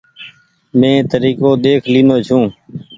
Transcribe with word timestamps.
مين 0.79 0.97
تريڪو 1.11 1.49
ۮيک 1.63 1.81
لينو 1.93 2.15
ڇون۔ 2.27 2.43